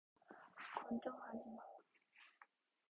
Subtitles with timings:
[0.73, 1.61] 걱정하지 마.